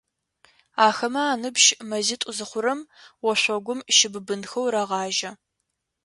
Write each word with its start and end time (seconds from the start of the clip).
Ахэмэ 0.87 1.23
аныбжь 1.33 1.67
мэзитӏу 1.89 2.31
зыхъурэм, 2.37 2.81
ошъогум 3.29 3.79
щыбыбынхэу 3.95 4.67
рагъажьэ. 4.73 5.31